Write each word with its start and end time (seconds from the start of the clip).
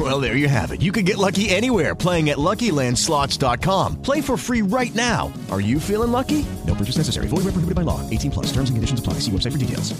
Well, 0.00 0.18
there 0.18 0.34
you 0.34 0.48
have 0.48 0.72
it. 0.72 0.80
You 0.80 0.92
can 0.92 1.04
get 1.04 1.18
lucky 1.18 1.50
anywhere 1.50 1.94
playing 1.94 2.30
at 2.30 2.38
LuckyLandSlots.com. 2.38 4.00
Play 4.00 4.22
for 4.22 4.38
free 4.38 4.62
right 4.62 4.94
now. 4.94 5.30
Are 5.50 5.60
you 5.60 5.78
feeling 5.78 6.10
lucky? 6.10 6.46
No 6.66 6.74
purchase 6.74 6.96
necessary. 6.96 7.28
Void 7.28 7.44
where 7.44 7.52
prohibited 7.52 7.74
by 7.74 7.82
law. 7.82 8.00
18 8.08 8.30
plus. 8.30 8.46
Terms 8.46 8.70
and 8.70 8.78
conditions 8.78 9.00
apply. 9.00 9.20
See 9.20 9.30
website 9.30 9.52
for 9.52 9.58
details. 9.58 9.92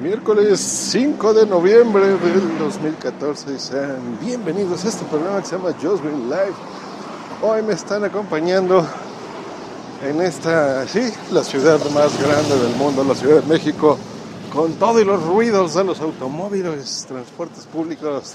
Miércoles 0.00 0.58
5 0.60 1.34
de 1.34 1.44
noviembre 1.44 2.06
del 2.18 2.56
2014 2.56 3.52
y 3.52 3.58
sean 3.58 4.16
bienvenidos 4.20 4.84
a 4.84 4.88
este 4.88 5.04
programa 5.06 5.40
que 5.40 5.48
se 5.48 5.56
llama 5.56 5.74
Just 5.82 6.04
Green 6.04 6.30
Live. 6.30 6.54
Hoy 7.42 7.62
me 7.62 7.74
están 7.74 8.04
acompañando 8.04 8.86
en 10.02 10.20
esta, 10.20 10.86
sí, 10.86 11.12
la 11.32 11.42
ciudad 11.42 11.80
más 11.90 12.16
grande 12.22 12.56
del 12.58 12.76
mundo, 12.76 13.02
la 13.02 13.16
Ciudad 13.16 13.42
de 13.42 13.48
México, 13.48 13.98
con 14.52 14.74
todos 14.74 15.04
los 15.04 15.22
ruidos 15.24 15.74
de 15.74 15.84
los 15.84 16.00
automóviles, 16.00 17.04
transportes 17.06 17.66
públicos, 17.66 18.34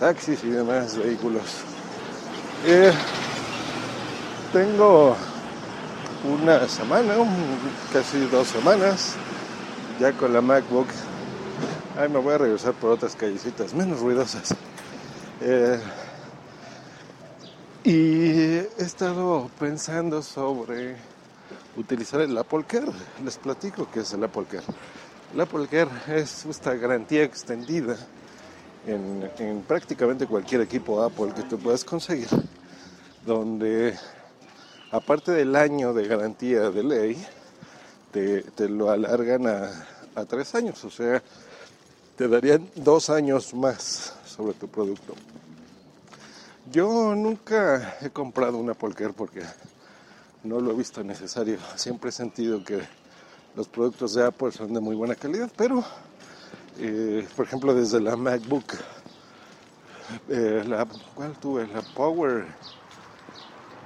taxis 0.00 0.42
y 0.44 0.50
demás 0.50 0.96
vehículos. 0.96 1.42
Eh, 2.66 2.92
tengo 4.52 5.16
una 6.24 6.66
semana, 6.68 7.14
casi 7.92 8.20
dos 8.26 8.48
semanas, 8.48 9.14
ya 10.00 10.12
con 10.12 10.32
la 10.32 10.40
MacBook. 10.40 10.86
Ay, 11.98 12.08
me 12.08 12.18
voy 12.18 12.34
a 12.34 12.38
regresar 12.38 12.72
por 12.74 12.90
otras 12.90 13.14
callecitas 13.14 13.74
menos 13.74 14.00
ruidosas. 14.00 14.54
Eh, 15.40 15.78
y 17.84 17.92
he 17.92 18.68
estado 18.78 19.50
pensando 19.60 20.22
sobre 20.22 20.96
utilizar 21.76 22.22
el 22.22 22.36
Apple 22.38 22.64
Care. 22.66 22.86
Les 23.22 23.36
platico 23.36 23.86
qué 23.92 24.00
es 24.00 24.12
el 24.14 24.24
Apple 24.24 24.46
Care. 24.50 24.64
Apple 25.40 25.66
Care 25.66 25.90
es 26.20 26.46
esta 26.46 26.74
garantía 26.74 27.24
extendida 27.24 27.96
en, 28.86 29.30
en 29.38 29.62
prácticamente 29.62 30.26
cualquier 30.26 30.60
equipo 30.60 31.02
Apple 31.02 31.32
que 31.34 31.42
tú 31.42 31.58
puedas 31.58 31.84
conseguir, 31.84 32.28
donde 33.26 33.98
aparte 34.90 35.32
del 35.32 35.56
año 35.56 35.92
de 35.92 36.06
garantía 36.06 36.70
de 36.70 36.84
ley, 36.84 37.26
te, 38.12 38.68
lo 38.68 38.90
alargan 38.90 39.46
a, 39.48 39.86
a 40.14 40.24
tres 40.24 40.54
años, 40.54 40.84
o 40.84 40.90
sea, 40.90 41.20
te 42.16 42.28
darían 42.28 42.70
dos 42.76 43.10
años 43.10 43.52
más 43.54 44.14
sobre 44.24 44.54
tu 44.54 44.68
producto. 44.68 45.14
Yo 46.70 47.14
nunca 47.16 47.96
he 48.00 48.10
comprado 48.10 48.56
una 48.58 48.74
Polker 48.74 49.12
porque 49.12 49.42
no 50.44 50.60
lo 50.60 50.70
he 50.70 50.74
visto 50.74 51.02
necesario. 51.02 51.58
Siempre 51.74 52.10
he 52.10 52.12
sentido 52.12 52.62
que 52.62 52.82
los 53.56 53.68
productos 53.68 54.14
de 54.14 54.26
Apple 54.26 54.50
son 54.50 54.74
de 54.74 54.80
muy 54.80 54.96
buena 54.96 55.14
calidad, 55.14 55.50
pero, 55.56 55.84
eh, 56.78 57.26
por 57.36 57.46
ejemplo, 57.46 57.74
desde 57.74 58.00
la 58.00 58.16
MacBook, 58.16 58.74
eh, 60.28 60.64
la, 60.66 60.86
¿cuál 61.14 61.36
tuve? 61.38 61.66
La 61.68 61.82
Power, 61.82 62.46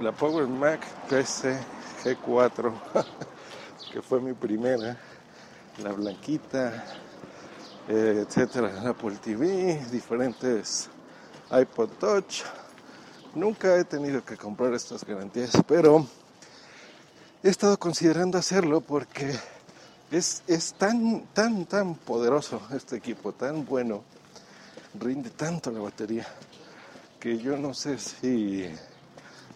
la 0.01 0.13
Power 0.13 0.47
Mac 0.47 0.81
PC 1.09 1.59
G4, 2.05 2.73
que 3.93 4.01
fue 4.01 4.21
mi 4.21 4.33
primera, 4.33 4.97
la 5.83 5.93
blanquita, 5.93 6.85
eh, 7.89 8.25
etcétera, 8.27 8.73
la 8.73 8.91
Apple 8.91 9.17
TV, 9.23 9.85
diferentes 9.91 10.89
iPod 11.51 11.91
Touch. 11.99 12.43
Nunca 13.34 13.77
he 13.77 13.84
tenido 13.84 14.25
que 14.25 14.37
comprar 14.37 14.73
estas 14.73 15.05
garantías, 15.05 15.53
pero 15.67 16.07
he 17.43 17.49
estado 17.51 17.78
considerando 17.78 18.39
hacerlo 18.39 18.81
porque 18.81 19.39
es, 20.11 20.43
es 20.47 20.75
tan, 20.75 21.23
tan, 21.35 21.67
tan 21.67 21.95
poderoso 21.95 22.61
este 22.75 22.97
equipo, 22.97 23.33
tan 23.33 23.65
bueno, 23.65 24.03
rinde 24.99 25.31
tanto 25.31 25.71
la 25.71 25.81
batería, 25.81 26.27
que 27.21 27.39
yo 27.39 27.57
no 27.57 27.75
sé 27.75 27.99
si, 27.99 28.67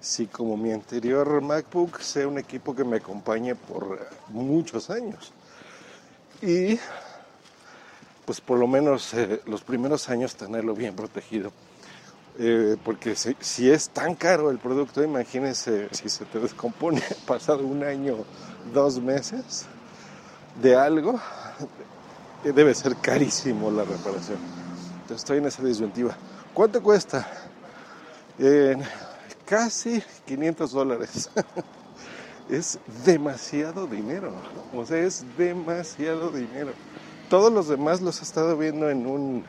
si 0.01 0.27
como 0.27 0.57
mi 0.57 0.73
anterior 0.73 1.41
MacBook 1.41 2.01
sea 2.01 2.29
un 2.29 2.39
equipo 2.39 2.75
que 2.75 2.85
me 2.85 2.99
acompañe 2.99 3.55
por 3.55 4.07
muchos 4.29 4.91
años. 4.91 5.33
Y 6.43 6.79
pues 8.27 8.41
por 8.41 8.59
lo 8.59 8.67
menos 8.67 9.15
eh, 9.15 9.41
los 9.47 9.63
primeros 9.63 10.09
años 10.09 10.35
tenerlo 10.35 10.75
bien 10.75 10.95
protegido. 10.95 11.53
Eh, 12.39 12.77
porque 12.83 13.15
si, 13.15 13.37
si 13.41 13.71
es 13.71 13.91
tan 13.91 14.15
caro 14.15 14.51
el 14.51 14.59
producto, 14.59 15.03
imagínense 15.03 15.89
si 15.93 16.09
se 16.09 16.25
te 16.25 16.41
descompone 16.41 17.03
pasado 17.27 17.65
un 17.67 17.85
año, 17.85 18.17
dos 18.73 19.01
meses 19.01 19.67
de 20.61 20.77
algo, 20.77 21.21
eh, 22.45 22.53
debe 22.53 22.75
ser 22.75 22.97
carísimo 22.97 23.71
la 23.71 23.85
reparación. 23.85 24.39
Estoy 25.09 25.39
en 25.39 25.47
esa 25.47 25.63
disyuntiva. 25.63 26.17
¿Cuánto 26.55 26.83
cuesta? 26.83 27.27
Casi 29.45 30.03
500 30.27 30.73
dólares. 30.73 31.31
es 32.51 32.79
demasiado 33.05 33.87
dinero. 33.87 34.33
O 34.75 34.85
sea, 34.85 34.99
es 34.99 35.25
demasiado 35.37 36.31
dinero. 36.31 36.73
Todos 37.29 37.53
los 37.53 37.69
demás 37.69 38.01
los 38.01 38.21
he 38.21 38.25
estado 38.25 38.57
viendo 38.57 38.91
en 38.91 39.07
un 39.07 39.45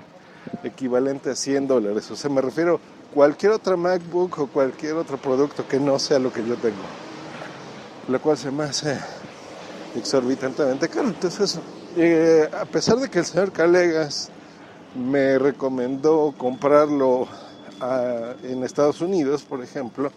equivalente 0.63 1.31
a 1.31 1.35
100 1.35 1.67
dólares. 1.67 2.09
O 2.11 2.15
sea, 2.15 2.29
me 2.29 2.41
refiero 2.41 2.75
a 2.75 3.13
cualquier 3.13 3.53
otra 3.53 3.75
MacBook 3.75 4.39
o 4.39 4.47
cualquier 4.47 4.93
otro 4.93 5.17
producto 5.17 5.67
que 5.67 5.79
no 5.79 5.99
sea 5.99 6.19
lo 6.19 6.31
que 6.31 6.45
yo 6.45 6.55
tengo. 6.55 6.83
Lo 8.07 8.21
cual 8.21 8.37
se 8.37 8.51
me 8.51 8.63
hace 8.63 8.99
exorbitantemente 9.95 10.89
caro. 10.89 11.07
Entonces, 11.07 11.59
eh, 11.95 12.49
a 12.59 12.65
pesar 12.65 12.97
de 12.97 13.09
que 13.09 13.19
el 13.19 13.25
señor 13.25 13.51
Calegas 13.51 14.29
me 14.95 15.39
recomendó 15.39 16.33
comprarlo 16.37 17.27
ah, 17.79 18.33
en 18.43 18.63
Estados 18.63 19.01
Unidos, 19.01 19.43
por 19.43 19.63
ejemplo, 19.63 20.11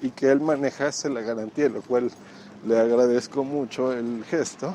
y 0.00 0.10
que 0.10 0.30
él 0.30 0.40
manejase 0.40 1.08
la 1.08 1.20
garantía, 1.20 1.68
lo 1.68 1.82
cual 1.82 2.10
le 2.66 2.78
agradezco 2.78 3.44
mucho 3.44 3.92
el 3.92 4.24
gesto. 4.24 4.74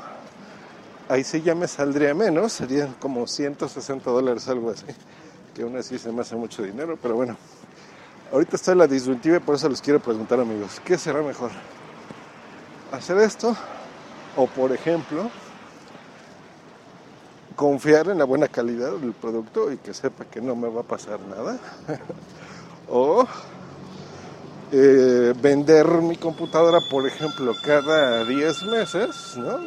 Ahí 1.08 1.24
sí 1.24 1.40
ya 1.42 1.54
me 1.54 1.68
saldría 1.68 2.14
menos, 2.14 2.52
serían 2.52 2.94
como 3.00 3.26
160 3.26 4.10
dólares, 4.10 4.46
algo 4.48 4.70
así, 4.70 4.84
que 5.54 5.62
aún 5.62 5.76
así 5.76 5.98
se 5.98 6.12
me 6.12 6.20
hace 6.20 6.36
mucho 6.36 6.62
dinero, 6.62 6.98
pero 7.00 7.14
bueno, 7.14 7.36
ahorita 8.32 8.56
está 8.56 8.74
la 8.74 8.86
disyuntiva 8.86 9.36
y 9.38 9.40
por 9.40 9.54
eso 9.54 9.68
les 9.68 9.80
quiero 9.80 10.00
preguntar 10.00 10.38
amigos, 10.38 10.80
¿qué 10.84 10.98
será 10.98 11.22
mejor? 11.22 11.50
¿Hacer 12.92 13.18
esto? 13.18 13.56
O 14.36 14.46
por 14.46 14.72
ejemplo, 14.72 15.30
confiar 17.58 18.08
en 18.08 18.18
la 18.18 18.24
buena 18.24 18.46
calidad 18.46 18.92
del 18.92 19.12
producto 19.12 19.72
y 19.72 19.78
que 19.78 19.92
sepa 19.92 20.24
que 20.24 20.40
no 20.40 20.54
me 20.54 20.68
va 20.68 20.82
a 20.82 20.84
pasar 20.84 21.18
nada. 21.20 21.58
o 22.88 23.26
eh, 24.70 25.34
vender 25.40 25.86
mi 26.02 26.16
computadora, 26.16 26.78
por 26.90 27.06
ejemplo, 27.06 27.54
cada 27.64 28.24
10 28.24 28.62
meses, 28.64 29.36
¿no? 29.36 29.58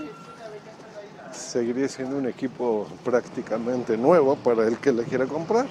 Seguiría 1.33 1.89
siendo 1.89 2.17
un 2.17 2.27
equipo 2.27 2.87
prácticamente 3.03 3.97
nuevo 3.97 4.35
para 4.35 4.67
el 4.67 4.77
que 4.77 4.91
le 4.91 5.03
quiera 5.03 5.25
comprar. 5.25 5.65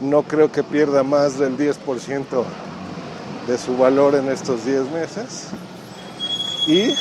No 0.00 0.22
creo 0.22 0.52
que 0.52 0.62
pierda 0.62 1.02
más 1.02 1.38
del 1.38 1.56
10% 1.56 2.44
de 3.46 3.58
su 3.58 3.76
valor 3.76 4.14
en 4.14 4.28
estos 4.28 4.64
10 4.64 4.90
meses. 4.92 5.48
Y 6.66 6.94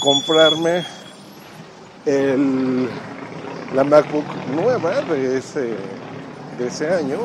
comprarme 0.00 0.84
el, 2.06 2.88
la 3.74 3.84
MacBook 3.84 4.24
nueva 4.46 5.02
de 5.02 5.38
ese, 5.38 5.76
de 6.58 6.66
ese 6.66 6.92
año, 6.92 7.18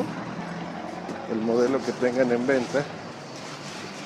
el 1.32 1.40
modelo 1.40 1.80
que 1.84 1.92
tengan 1.92 2.30
en 2.30 2.46
venta, 2.46 2.84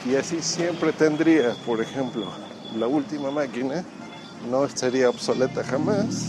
y 0.05 0.15
así 0.17 0.41
siempre 0.43 0.93
tendría, 0.93 1.55
por 1.67 1.81
ejemplo, 1.81 2.25
la 2.79 2.87
última 2.87 3.31
máquina, 3.31 3.85
no 4.51 4.65
estaría 4.65 5.11
obsoleta 5.11 5.63
jamás. 5.65 6.29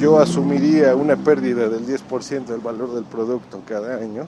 Yo 0.00 0.18
asumiría 0.18 0.96
una 0.96 1.16
pérdida 1.16 1.68
del 1.68 1.86
10% 1.86 2.46
del 2.46 2.60
valor 2.60 2.94
del 2.94 3.04
producto 3.04 3.62
cada 3.68 3.96
año 3.96 4.26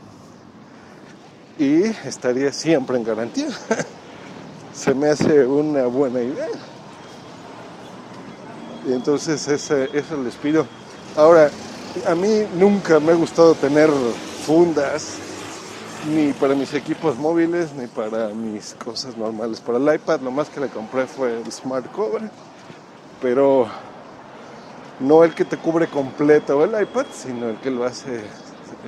y 1.58 1.84
estaría 2.06 2.52
siempre 2.52 2.96
en 2.96 3.04
garantía. 3.04 3.48
Se 4.74 4.94
me 4.94 5.08
hace 5.08 5.46
una 5.46 5.86
buena 5.86 6.20
idea. 6.20 6.73
Y 8.86 8.92
entonces 8.92 9.46
ese, 9.48 9.90
eso 9.92 10.16
les 10.22 10.34
pido. 10.36 10.66
Ahora, 11.16 11.50
a 12.06 12.14
mí 12.14 12.46
nunca 12.54 13.00
me 13.00 13.12
ha 13.12 13.14
gustado 13.14 13.54
tener 13.54 13.90
fundas, 14.46 15.16
ni 16.14 16.32
para 16.32 16.54
mis 16.54 16.74
equipos 16.74 17.16
móviles, 17.16 17.72
ni 17.74 17.86
para 17.86 18.28
mis 18.28 18.74
cosas 18.74 19.16
normales. 19.16 19.60
Para 19.60 19.78
el 19.78 19.94
iPad 19.94 20.20
lo 20.20 20.30
más 20.30 20.48
que 20.48 20.60
le 20.60 20.68
compré 20.68 21.06
fue 21.06 21.40
el 21.40 21.50
Smart 21.50 21.90
Cover 21.92 22.30
pero 23.24 23.66
no 25.00 25.24
el 25.24 25.34
que 25.34 25.46
te 25.46 25.56
cubre 25.56 25.86
completo 25.86 26.62
el 26.62 26.78
iPad, 26.78 27.06
sino 27.10 27.48
el 27.48 27.56
que 27.56 27.70
lo 27.70 27.84
hace 27.84 28.20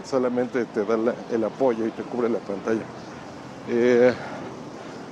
solamente 0.04 0.66
te 0.66 0.84
da 0.84 0.98
el 1.32 1.42
apoyo 1.42 1.86
y 1.86 1.90
te 1.90 2.02
cubre 2.02 2.28
la 2.28 2.38
pantalla. 2.40 2.82
Eh, 3.70 4.12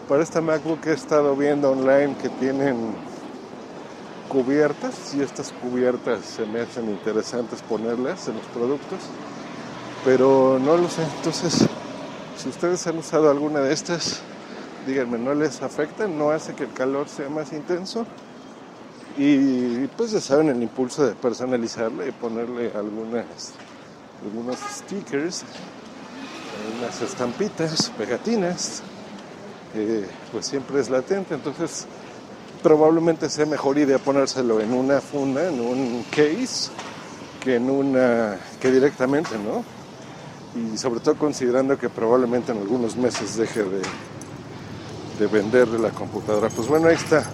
para 0.07 0.23
esta 0.23 0.43
MacBook 0.43 0.87
he 0.87 0.93
estado 0.93 1.35
viendo 1.37 1.71
online 1.71 2.15
que 2.21 2.29
tienen 2.29 2.95
cubiertas 4.35 5.15
y 5.15 5.23
estas 5.23 5.53
cubiertas 5.53 6.25
se 6.25 6.45
me 6.45 6.61
hacen 6.61 6.91
interesantes 6.91 7.63
ponerlas 7.63 8.27
en 8.27 8.35
los 8.35 8.47
productos, 8.47 8.99
pero 10.05 10.59
no 10.59 10.77
lo 10.77 10.89
sé. 10.89 11.05
Entonces, 11.19 11.65
si 12.37 12.49
ustedes 12.49 12.85
han 12.89 12.99
usado 12.99 13.31
alguna 13.31 13.61
de 13.61 13.73
estas, 13.73 14.23
díganme, 14.89 15.19
¿no 15.19 15.35
les 15.35 15.63
afecta? 15.63 16.09
¿No 16.09 16.31
hace 16.31 16.53
que 16.55 16.65
el 16.65 16.73
calor 16.73 17.09
sea 17.09 17.29
más 17.29 17.53
intenso? 17.53 18.07
Y 19.17 19.87
pues 19.97 20.11
ya 20.11 20.21
saben 20.21 20.49
el 20.49 20.61
impulso 20.61 21.07
de 21.07 21.15
personalizarle 21.15 22.09
y 22.09 22.11
ponerle 22.11 22.73
algunas, 22.75 23.53
algunos 24.25 24.57
stickers, 24.59 25.45
unas 26.81 27.01
estampitas, 27.03 27.89
pegatinas, 27.97 28.83
eh, 29.77 30.09
pues 30.33 30.47
siempre 30.47 30.81
es 30.81 30.91
latente. 30.91 31.35
Entonces 31.35 31.87
probablemente 32.65 33.29
sea 33.29 33.45
mejor 33.45 33.77
idea 33.77 33.99
ponérselo 33.99 34.59
en 34.59 34.73
una 34.73 35.03
funda, 35.03 35.47
en 35.47 35.61
un 35.61 36.03
case, 36.11 36.71
que 37.43 37.57
en 37.57 37.69
una, 37.69 38.39
que 38.59 38.73
directamente, 38.73 39.37
¿no? 39.37 39.63
Y 40.59 40.79
sobre 40.79 41.01
todo 41.01 41.17
considerando 41.17 41.77
que 41.77 41.91
probablemente 41.91 42.53
en 42.53 42.59
algunos 42.59 42.97
meses 42.97 43.37
deje 43.37 43.65
de, 43.65 43.83
de 45.19 45.27
venderle 45.27 45.79
la 45.79 45.91
computadora. 45.91 46.49
Pues 46.49 46.67
bueno, 46.67 46.89
ahí 46.89 46.95
está. 46.95 47.25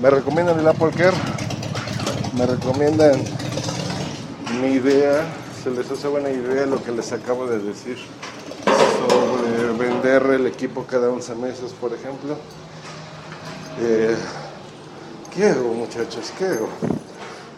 Me 0.00 0.08
recomiendan 0.08 0.58
el 0.58 0.66
Apple 0.66 0.92
Care, 0.96 1.16
me 2.34 2.46
recomiendan 2.46 3.22
mi 4.62 4.68
idea, 4.68 5.26
se 5.62 5.70
les 5.72 5.90
hace 5.90 6.08
buena 6.08 6.30
idea 6.30 6.64
lo 6.64 6.82
que 6.82 6.90
les 6.90 7.12
acabo 7.12 7.46
de 7.46 7.58
decir 7.58 7.98
sobre 8.64 9.90
vender 9.90 10.22
el 10.40 10.46
equipo 10.46 10.86
cada 10.86 11.10
11 11.10 11.34
meses, 11.34 11.74
por 11.78 11.92
ejemplo. 11.92 12.38
Eh, 13.80 14.16
¿Qué 15.36 15.52
muchachos? 15.52 16.32
¿Qué? 16.38 16.58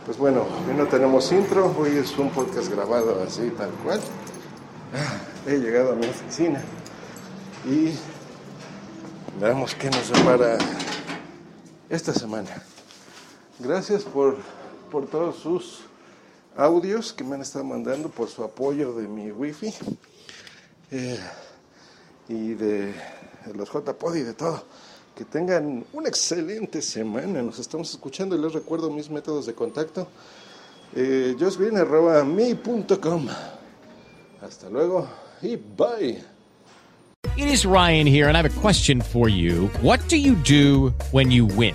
Pues 0.07 0.17
bueno, 0.17 0.47
hoy 0.67 0.75
no 0.75 0.87
tenemos 0.87 1.31
intro, 1.31 1.75
hoy 1.79 1.99
es 1.99 2.17
un 2.17 2.31
podcast 2.31 2.71
grabado 2.71 3.23
así, 3.23 3.51
tal 3.51 3.71
cual. 3.85 4.01
Ah, 4.95 5.19
He 5.47 5.59
llegado 5.59 5.93
a 5.93 5.95
mi 5.95 6.07
oficina 6.07 6.63
y 7.67 7.93
veamos 9.39 9.75
qué 9.75 9.91
nos 9.91 10.09
depara 10.11 10.57
esta 11.91 12.15
semana. 12.15 12.63
Gracias 13.59 14.05
por, 14.05 14.37
por 14.91 15.07
todos 15.07 15.37
sus 15.37 15.81
audios 16.57 17.13
que 17.13 17.25
me 17.25 17.35
han 17.35 17.43
estado 17.43 17.67
mandando, 17.67 18.09
por 18.09 18.29
su 18.29 18.43
apoyo 18.43 18.95
de 18.95 19.07
mi 19.07 19.31
wifi 19.31 19.75
eh, 20.93 21.21
y 22.29 22.55
de 22.55 22.95
los 23.55 23.71
JPod 23.71 24.15
y 24.15 24.23
de 24.23 24.33
todo. 24.33 24.65
Que 25.17 25.25
tengan 25.25 25.85
una 25.95 26.09
excelente 26.09 26.83
semana. 26.83 27.43
Nos 27.43 27.59
estamos 27.59 27.91
escuchando 27.91 28.37
y 28.37 28.39
les 28.39 28.53
recuerdo 28.53 28.91
mis 28.91 29.09
métodos 29.09 29.47
de 29.47 29.55
contacto. 29.55 30.07
Eh. 30.95 31.35
Hasta 34.43 34.69
luego 34.69 35.09
y 35.43 35.57
bye. 35.57 36.23
It 37.37 37.49
is 37.49 37.67
Ryan 37.67 38.07
here, 38.07 38.29
and 38.29 38.37
I 38.37 38.43
have 38.43 38.47
a 38.47 38.61
question 38.61 39.01
for 39.01 39.29
you. 39.29 39.69
What 39.83 40.01
do 40.09 40.17
you 40.17 40.35
do 40.37 40.95
when 41.13 41.31
you 41.31 41.47
win? 41.47 41.75